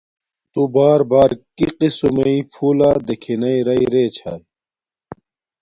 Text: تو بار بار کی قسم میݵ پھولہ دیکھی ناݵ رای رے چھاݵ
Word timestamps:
تو 0.53 0.61
بار 0.75 1.01
بار 1.11 1.29
کی 1.55 1.65
قسم 1.77 2.13
میݵ 2.15 2.39
پھولہ 2.51 2.91
دیکھی 3.07 3.35
ناݵ 3.41 3.57
رای 3.67 3.83
رے 3.93 4.03
چھاݵ 4.15 4.41